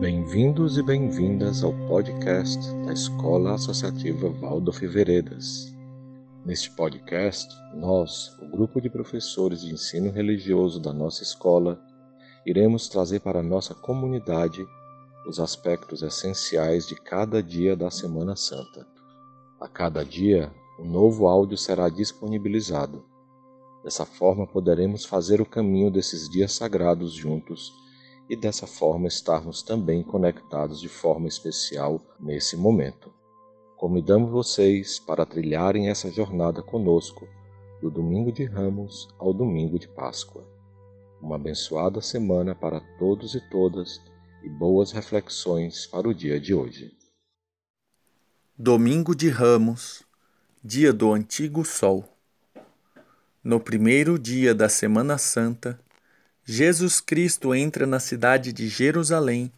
[0.00, 5.74] Bem-vindos e bem-vindas ao podcast da Escola Associativa Waldorf Veredas.
[6.46, 11.82] Neste podcast, nós, o grupo de professores de ensino religioso da nossa escola,
[12.46, 14.64] iremos trazer para a nossa comunidade
[15.26, 18.86] os aspectos essenciais de cada dia da Semana Santa.
[19.60, 23.04] A cada dia, um novo áudio será disponibilizado.
[23.82, 27.72] Dessa forma, poderemos fazer o caminho desses dias sagrados juntos
[28.28, 33.12] e dessa forma estarmos também conectados de forma especial nesse momento.
[33.76, 37.26] Convidamos vocês para trilharem essa jornada conosco
[37.80, 40.44] do domingo de Ramos ao domingo de Páscoa.
[41.22, 44.00] Uma abençoada semana para todos e todas
[44.42, 46.92] e boas reflexões para o dia de hoje.
[48.56, 50.02] Domingo de Ramos,
[50.62, 52.04] dia do antigo sol.
[53.42, 55.80] No primeiro dia da Semana Santa,
[56.50, 59.52] Jesus Cristo entra na cidade de Jerusalém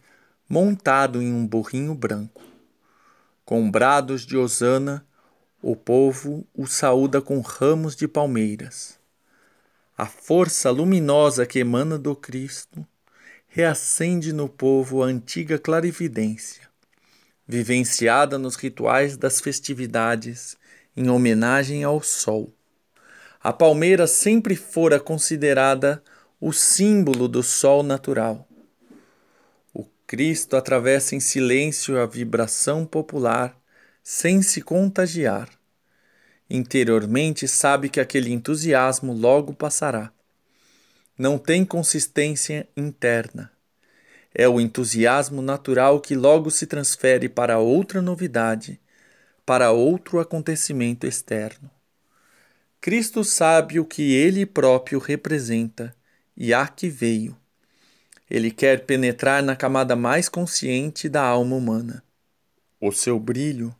[0.49, 2.43] montado em um burrinho branco.
[3.45, 5.05] Com brados de hosana,
[5.61, 8.99] o povo o saúda com ramos de palmeiras.
[9.97, 12.85] A força luminosa que emana do Cristo
[13.47, 16.67] reacende no povo a antiga clarividência,
[17.47, 20.57] vivenciada nos rituais das festividades
[20.97, 22.53] em homenagem ao sol.
[23.41, 26.03] A palmeira sempre fora considerada
[26.43, 28.47] o símbolo do sol natural.
[29.71, 33.55] O Cristo atravessa em silêncio a vibração popular
[34.03, 35.47] sem se contagiar.
[36.49, 40.11] Interiormente sabe que aquele entusiasmo logo passará.
[41.15, 43.51] Não tem consistência interna.
[44.33, 48.81] É o entusiasmo natural que logo se transfere para outra novidade,
[49.45, 51.69] para outro acontecimento externo.
[52.79, 55.95] Cristo sabe o que ele próprio representa
[56.43, 57.37] e a que veio.
[58.27, 62.03] Ele quer penetrar na camada mais consciente da alma humana.
[62.79, 63.75] O seu brilho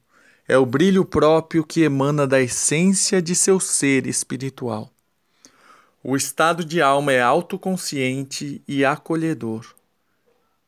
[0.47, 4.93] é o brilho próprio que emana da essência de seu ser espiritual.
[6.03, 9.73] O estado de alma é autoconsciente e acolhedor.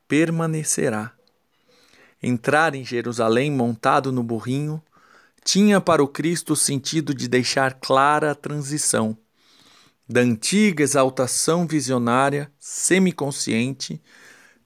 [0.08, 1.12] Permanecerá.
[2.24, 4.82] Entrar em Jerusalém montado no burrinho
[5.44, 9.16] tinha para o Cristo o sentido de deixar clara a transição
[10.14, 14.00] da antiga exaltação visionária, semiconsciente,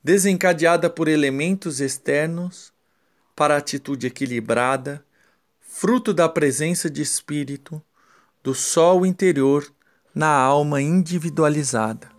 [0.04, 2.74] desencadeada por elementos externos,
[3.34, 5.06] para a atitude equilibrada,
[5.62, 7.82] fruto da presença de espírito,
[8.44, 9.74] do sol interior
[10.14, 12.12] na alma individualizada.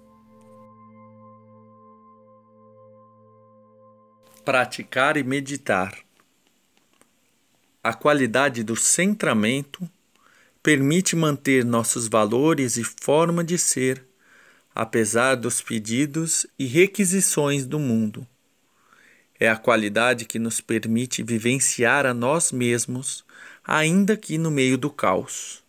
[4.42, 5.98] Praticar e meditar.
[7.84, 9.86] A qualidade do centramento
[10.62, 14.04] permite manter nossos valores e forma de ser,
[14.74, 18.26] apesar dos pedidos e requisições do mundo.
[19.40, 23.24] É a qualidade que nos permite vivenciar a nós mesmos,
[23.64, 25.62] ainda que no meio do caos.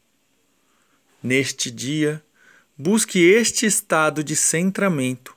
[1.21, 2.23] Neste dia,
[2.77, 5.35] busque este estado de centramento.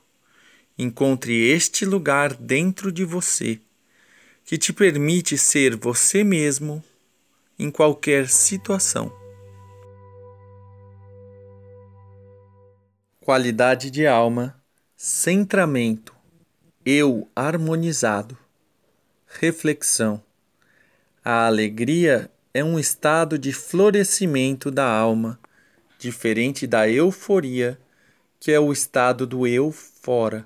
[0.77, 3.59] Encontre este lugar dentro de você,
[4.45, 6.83] que te permite ser você mesmo
[7.59, 9.22] em qualquer situação.
[13.23, 14.61] Qualidade de alma,
[14.97, 16.13] centramento,
[16.85, 18.37] eu harmonizado,
[19.25, 20.21] reflexão.
[21.23, 25.39] A alegria é um estado de florescimento da alma,
[25.97, 27.79] diferente da euforia,
[28.41, 30.45] que é o estado do eu fora.